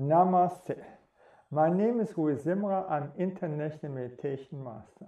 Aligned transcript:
Namaste. 0.00 0.82
My 1.50 1.68
name 1.68 2.00
is 2.00 2.16
Rui 2.16 2.34
Simra. 2.36 2.90
I'm 2.90 3.12
International 3.18 3.92
Meditation 3.92 4.64
Master. 4.64 5.06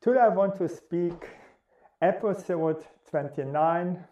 Today 0.00 0.18
I 0.18 0.28
want 0.30 0.56
to 0.58 0.68
speak 0.68 1.28
episode 2.00 2.84
29 3.08 4.04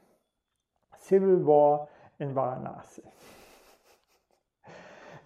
Civil 0.96 1.36
War 1.38 1.88
in 2.20 2.32
Varanasi. 2.32 3.00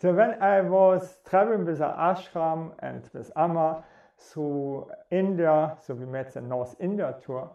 so 0.00 0.14
when 0.14 0.42
I 0.42 0.62
was 0.62 1.18
traveling 1.28 1.66
with 1.66 1.78
the 1.78 1.84
ashram 1.84 2.72
and 2.78 3.02
with 3.12 3.30
Amma 3.36 3.84
through 4.18 4.90
India, 5.10 5.76
so 5.86 5.92
we 5.92 6.06
made 6.06 6.32
the 6.32 6.40
North 6.40 6.76
India 6.80 7.14
tour, 7.26 7.50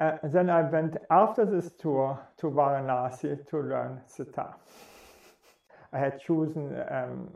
uh, 0.00 0.18
then 0.24 0.50
I 0.50 0.62
went 0.62 0.96
after 1.12 1.44
this 1.44 1.70
tour 1.78 2.18
to 2.38 2.46
Varanasi 2.48 3.48
to 3.50 3.58
learn 3.60 4.00
sitar. 4.08 4.56
I 5.92 5.98
had 5.98 6.20
chosen 6.20 6.74
um, 6.90 7.28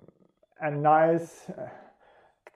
a 0.61 0.71
nice, 0.71 1.51
uh, 1.51 1.69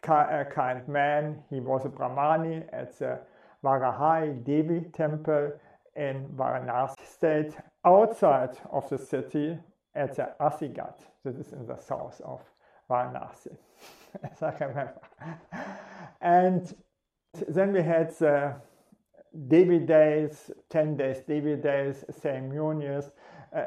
kind 0.03 0.89
man. 0.89 1.43
He 1.51 1.61
was 1.61 1.85
a 1.85 1.89
Brahmani 1.89 2.65
at 2.73 2.99
the 2.99 3.21
Varahi 3.63 4.43
Devi 4.45 4.87
temple 4.93 5.53
in 5.97 6.27
Varanasi 6.37 7.07
state, 7.07 7.53
outside 7.85 8.57
of 8.73 8.89
the 8.89 8.99
city 8.99 9.59
at 9.95 10.17
the 10.17 10.31
Assi 10.41 10.75
Ghat. 10.75 11.01
This 11.25 11.37
is 11.37 11.53
in 11.53 11.67
the 11.67 11.77
south 11.77 12.21
of 12.25 12.41
Varanasi, 12.89 13.57
as 14.25 14.43
I 14.43 14.53
remember. 14.59 15.01
And 16.23 16.75
then 17.49 17.73
we 17.73 17.83
had 17.83 18.17
the 18.19 18.55
Devi 19.49 19.81
days, 19.81 20.51
10 20.71 20.97
days 20.97 21.19
Devi 21.27 21.57
days, 21.57 22.05
same. 22.23 22.53
Uh, 23.55 23.61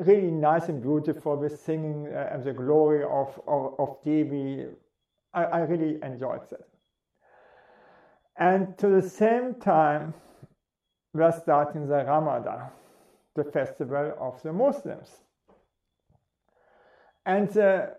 really 0.00 0.30
nice 0.30 0.68
and 0.68 0.82
beautiful 0.82 1.36
with 1.36 1.60
singing 1.60 2.08
uh, 2.08 2.40
the 2.42 2.52
glory 2.52 3.04
of, 3.04 3.40
of, 3.46 3.74
of 3.78 3.96
Devi. 4.04 4.66
I, 5.34 5.44
I 5.44 5.58
really 5.60 5.98
enjoyed 6.02 6.48
that. 6.50 6.68
And 8.36 8.76
to 8.78 8.88
the 8.88 9.02
same 9.02 9.54
time, 9.54 10.14
we're 11.12 11.32
starting 11.32 11.86
the 11.86 12.04
Ramadan, 12.04 12.70
the 13.34 13.44
festival 13.44 14.14
of 14.18 14.42
the 14.42 14.52
Muslims. 14.52 15.08
And 17.26 17.48
the 17.50 17.96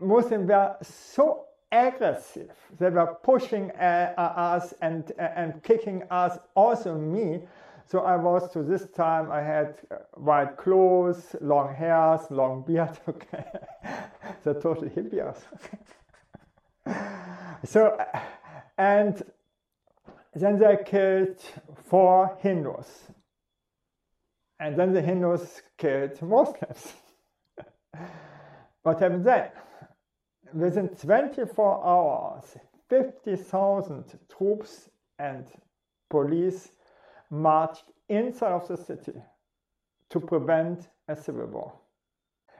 Muslims 0.00 0.48
were 0.48 0.76
so 0.82 1.44
aggressive. 1.70 2.52
They 2.78 2.90
were 2.90 3.14
pushing 3.22 3.70
uh, 3.72 4.14
us 4.16 4.74
and, 4.82 5.10
uh, 5.18 5.28
and 5.36 5.62
kicking 5.62 6.02
us, 6.10 6.38
also 6.54 6.96
me, 6.96 7.42
so 7.86 8.00
I 8.00 8.16
was 8.16 8.50
to 8.52 8.62
this 8.62 8.86
time 8.96 9.30
I 9.30 9.42
had 9.42 9.76
uh, 9.90 9.96
white 10.14 10.56
clothes, 10.56 11.36
long 11.40 11.74
hairs, 11.74 12.22
long 12.30 12.64
beard. 12.66 12.98
Okay, 13.08 13.44
the 14.42 14.54
total 14.54 14.88
hippies. 14.88 15.38
so 17.64 17.88
uh, 17.88 18.20
and 18.78 19.22
then 20.34 20.58
they 20.58 20.78
killed 20.84 21.40
four 21.84 22.36
Hindus, 22.40 22.88
and 24.58 24.76
then 24.76 24.92
the 24.92 25.02
Hindus 25.02 25.62
killed 25.76 26.20
Muslims. 26.22 26.94
what 28.82 29.00
happened 29.00 29.24
then? 29.24 29.50
Within 30.52 30.88
24 30.88 31.86
hours, 31.86 32.56
50,000 32.88 34.04
troops 34.36 34.88
and 35.18 35.46
police 36.10 36.70
marched 37.30 37.84
inside 38.08 38.52
of 38.52 38.68
the 38.68 38.76
city 38.76 39.14
to 40.10 40.20
prevent 40.20 40.88
a 41.08 41.16
civil 41.16 41.46
war. 41.46 41.72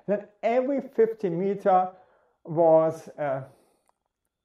Then 0.06 0.26
every 0.42 0.80
50 0.80 1.30
meter 1.30 1.90
was 2.44 3.08
a 3.18 3.44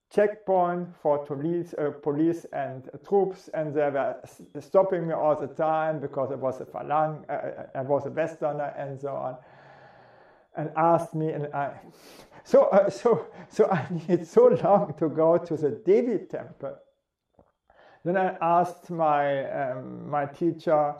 checkpoint 0.09 0.87
for 1.01 1.19
police, 1.19 1.73
uh, 1.77 1.91
police 2.01 2.45
and 2.53 2.89
uh, 2.93 2.97
troops, 3.07 3.49
and 3.53 3.73
they 3.73 3.89
were 3.89 4.15
stopping 4.59 5.07
me 5.07 5.13
all 5.13 5.35
the 5.35 5.47
time 5.47 5.99
because 5.99 6.31
I 6.31 6.35
was 6.35 6.61
a 6.61 6.65
Falang, 6.65 7.23
uh, 7.29 7.67
I 7.75 7.81
was 7.81 8.05
a 8.05 8.09
Westerner, 8.09 8.73
and 8.77 8.99
so 8.99 9.09
on, 9.09 9.37
and 10.55 10.71
asked 10.75 11.13
me, 11.13 11.29
and 11.29 11.47
I, 11.53 11.73
so 12.43 12.63
uh, 12.69 12.89
so 12.89 13.27
so 13.49 13.69
I 13.69 13.85
needed 13.91 14.25
so 14.25 14.47
long 14.47 14.93
to 14.97 15.09
go 15.09 15.37
to 15.37 15.57
the 15.57 15.71
Devi 15.71 16.25
temple 16.25 16.75
then 18.03 18.17
I 18.17 18.37
asked 18.41 18.89
my, 18.89 19.49
um, 19.51 20.09
my 20.09 20.25
teacher 20.25 20.95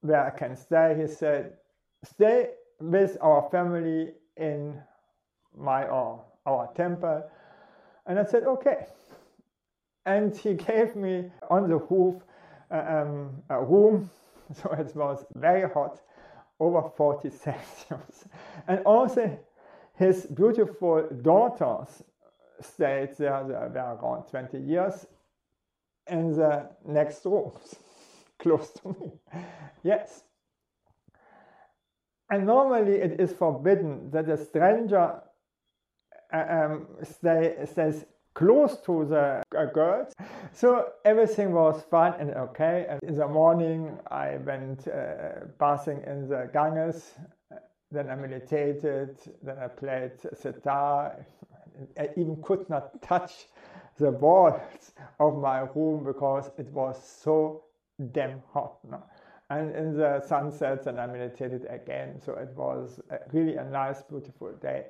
where 0.00 0.26
I 0.26 0.30
can 0.30 0.56
stay. 0.56 0.96
He 1.00 1.06
said, 1.06 1.54
stay 2.04 2.50
with 2.80 3.16
our 3.20 3.48
family 3.50 4.12
in 4.36 4.80
my 5.56 5.84
or 5.84 6.24
our 6.46 6.72
temple. 6.74 7.24
And 8.06 8.18
I 8.18 8.24
said, 8.24 8.44
okay. 8.44 8.86
And 10.06 10.36
he 10.36 10.54
gave 10.70 10.96
me 10.96 11.30
on 11.50 11.68
the 11.68 11.76
roof 11.76 12.22
uh, 12.70 12.84
um, 12.88 13.42
a 13.48 13.62
room, 13.62 14.10
so 14.52 14.70
it 14.72 14.94
was 14.94 15.24
very 15.34 15.68
hot, 15.70 16.00
over 16.60 16.82
40 16.96 17.30
Celsius. 17.30 18.26
And 18.68 18.80
also 18.84 19.38
his 19.94 20.26
beautiful 20.26 21.08
daughters 21.22 22.02
stayed 22.60 23.16
there, 23.16 23.44
they 23.44 23.52
were 23.54 23.70
around 23.72 24.26
20 24.26 24.58
years, 24.58 25.06
in 26.10 26.32
the 26.32 26.68
next 26.86 27.24
room, 27.24 27.52
close 28.38 28.70
to 28.82 28.88
me. 28.88 29.12
Yes. 29.82 30.24
And 32.30 32.46
normally 32.46 32.96
it 32.96 33.20
is 33.20 33.32
forbidden 33.32 34.10
that 34.10 34.28
a 34.28 34.36
stranger 34.36 35.22
uh, 36.32 36.44
um, 36.50 36.86
stay, 37.02 37.56
stays 37.64 38.04
close 38.34 38.76
to 38.82 39.04
the 39.06 39.42
uh, 39.56 39.64
girls. 39.72 40.12
So 40.52 40.90
everything 41.04 41.52
was 41.52 41.82
fine 41.90 42.14
and 42.20 42.30
okay. 42.34 42.86
And 42.88 43.00
in 43.02 43.16
the 43.16 43.26
morning, 43.26 43.98
I 44.10 44.36
went 44.36 44.86
uh, 44.86 45.46
bathing 45.58 46.02
in 46.06 46.28
the 46.28 46.50
Ganges. 46.52 47.14
Then 47.90 48.10
I 48.10 48.14
meditated. 48.14 49.16
Then 49.42 49.58
I 49.58 49.68
played 49.68 50.12
sitar. 50.34 51.16
I 51.98 52.08
even 52.16 52.42
could 52.42 52.68
not 52.68 53.00
touch 53.02 53.48
the 53.98 54.10
walls 54.12 54.92
of 55.20 55.36
my 55.38 55.60
room 55.74 56.04
because 56.04 56.50
it 56.56 56.68
was 56.72 56.96
so 57.02 57.64
damn 58.12 58.42
hot. 58.52 58.78
No? 58.88 59.02
And 59.50 59.74
in 59.74 59.96
the 59.96 60.20
sunsets, 60.20 60.86
and 60.86 61.00
I 61.00 61.06
meditated 61.06 61.66
again. 61.68 62.20
So 62.20 62.34
it 62.34 62.50
was 62.54 63.00
a, 63.10 63.18
really 63.32 63.56
a 63.56 63.64
nice, 63.64 64.02
beautiful 64.02 64.52
day. 64.60 64.86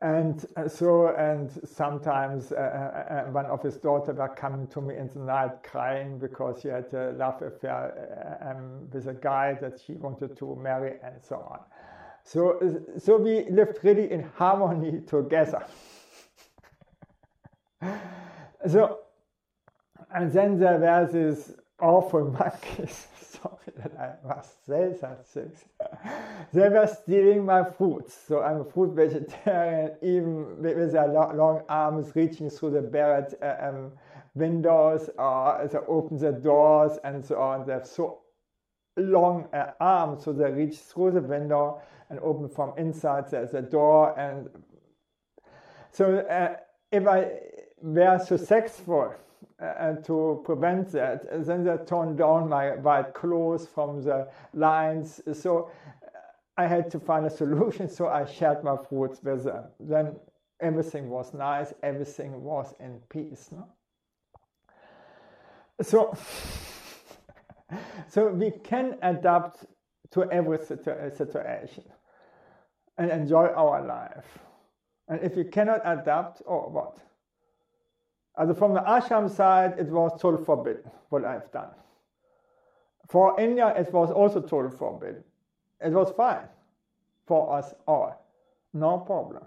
And 0.00 0.46
uh, 0.56 0.68
so, 0.68 1.08
and 1.08 1.50
sometimes 1.64 2.52
uh, 2.52 2.54
uh, 2.54 3.12
uh, 3.12 3.32
one 3.32 3.46
of 3.46 3.60
his 3.62 3.78
daughters 3.78 4.16
were 4.16 4.28
coming 4.28 4.68
to 4.68 4.80
me 4.80 4.96
in 4.96 5.08
the 5.08 5.18
night 5.18 5.64
crying 5.64 6.20
because 6.20 6.60
she 6.62 6.68
had 6.68 6.86
a 6.94 7.12
love 7.18 7.42
affair 7.42 8.38
uh, 8.40 8.50
um, 8.50 8.88
with 8.92 9.08
a 9.08 9.14
guy 9.14 9.58
that 9.60 9.80
she 9.84 9.94
wanted 9.94 10.36
to 10.36 10.54
marry 10.54 10.98
and 11.02 11.16
so 11.20 11.36
on. 11.50 11.58
So, 12.22 12.60
so 12.96 13.16
we 13.16 13.50
lived 13.50 13.78
really 13.82 14.12
in 14.12 14.22
harmony 14.22 15.00
together. 15.06 15.66
So, 18.68 19.00
and 20.14 20.32
then 20.32 20.58
there 20.58 20.78
were 20.78 21.08
these 21.10 21.54
awful 21.80 22.30
monkeys. 22.30 23.06
Sorry 23.20 23.72
that 23.76 23.92
I 23.98 24.26
must 24.26 24.66
say 24.66 24.96
such 24.98 25.24
things. 25.26 25.64
they 26.52 26.68
were 26.68 26.86
stealing 26.86 27.44
my 27.44 27.62
fruits. 27.62 28.16
So 28.26 28.42
I'm 28.42 28.62
a 28.62 28.64
fruit 28.64 28.94
vegetarian, 28.94 29.92
even 30.02 30.60
with 30.60 30.92
their 30.92 31.08
long 31.08 31.62
arms 31.68 32.14
reaching 32.16 32.50
through 32.50 32.70
the 32.70 32.82
barred 32.82 33.34
uh, 33.40 33.54
um, 33.60 33.92
windows 34.34 35.10
or 35.18 35.68
they 35.70 35.78
open 35.86 36.18
the 36.18 36.32
doors 36.32 36.98
and 37.04 37.24
so 37.24 37.40
on. 37.40 37.66
They 37.66 37.74
have 37.74 37.86
so 37.86 38.20
long 38.96 39.48
uh, 39.52 39.72
arms, 39.80 40.24
so 40.24 40.32
they 40.32 40.50
reach 40.50 40.78
through 40.78 41.12
the 41.12 41.20
window 41.20 41.80
and 42.10 42.18
open 42.20 42.48
from 42.48 42.72
inside 42.76 43.30
the, 43.30 43.48
the 43.50 43.62
door. 43.62 44.18
And 44.18 44.48
so 45.92 46.18
uh, 46.18 46.56
if 46.90 47.06
I 47.06 47.40
were 47.82 48.18
successful 48.18 49.14
uh, 49.60 49.94
to 50.04 50.42
prevent 50.44 50.92
that, 50.92 51.24
And 51.30 51.44
then 51.44 51.64
they 51.64 51.76
turned 51.84 52.18
down 52.18 52.48
my 52.48 52.76
white 52.76 53.14
clothes 53.14 53.66
from 53.66 54.02
the 54.02 54.28
lines. 54.54 55.20
So 55.32 55.70
I 56.56 56.66
had 56.66 56.90
to 56.90 57.00
find 57.00 57.26
a 57.26 57.30
solution. 57.30 57.88
So 57.88 58.08
I 58.08 58.24
shared 58.24 58.62
my 58.62 58.76
fruits 58.76 59.22
with 59.22 59.44
them. 59.44 59.64
Then 59.80 60.16
everything 60.60 61.08
was 61.08 61.34
nice. 61.34 61.72
Everything 61.82 62.42
was 62.42 62.74
in 62.80 63.00
peace. 63.08 63.50
No? 63.52 63.66
So, 65.82 66.16
so 68.08 68.28
we 68.28 68.50
can 68.50 68.96
adapt 69.02 69.66
to 70.10 70.30
every 70.32 70.58
situation 70.58 71.84
and 72.96 73.10
enjoy 73.10 73.46
our 73.46 73.86
life. 73.86 74.38
And 75.08 75.20
if 75.22 75.36
you 75.36 75.44
cannot 75.44 75.80
adapt, 75.84 76.42
or 76.44 76.66
oh, 76.66 76.70
what? 76.70 76.98
Also 78.38 78.54
from 78.54 78.72
the 78.72 78.80
ashram 78.80 79.28
side, 79.28 79.74
it 79.78 79.88
was 79.88 80.12
totally 80.20 80.44
forbidden 80.44 80.90
what 81.10 81.24
I've 81.24 81.50
done. 81.52 81.70
For 83.08 83.38
India, 83.40 83.74
it 83.76 83.92
was 83.92 84.12
also 84.12 84.40
totally 84.40 84.76
forbidden. 84.76 85.24
It 85.80 85.92
was 85.92 86.12
fine. 86.16 86.48
for 87.26 87.58
us 87.58 87.74
all. 87.86 88.24
No 88.72 88.98
problem. 88.98 89.44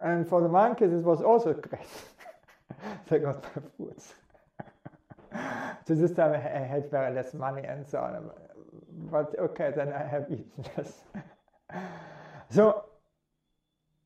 And 0.00 0.26
for 0.28 0.40
the 0.40 0.48
monkeys, 0.48 0.92
it 0.92 1.04
was 1.04 1.20
also 1.20 1.52
great. 1.68 1.86
they 3.08 3.18
got 3.18 3.44
my 3.44 3.62
foods. 3.76 4.14
so 5.86 5.94
this 5.94 6.12
time 6.12 6.32
I 6.32 6.38
had 6.38 6.90
very 6.90 7.14
less 7.14 7.34
money 7.34 7.62
and 7.62 7.86
so 7.86 7.98
on. 7.98 8.30
But 9.10 9.38
okay, 9.38 9.72
then 9.76 9.92
I 9.92 10.06
have 10.06 10.26
eaten 10.30 10.64
less. 10.76 11.04
so 12.50 12.84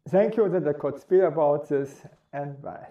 thank 0.09 0.37
you 0.37 0.49
that 0.49 0.67
I 0.67 0.73
could 0.73 1.01
speak 1.01 1.23
about 1.23 1.69
this 1.69 2.03
and 2.33 2.61
bye. 2.63 2.87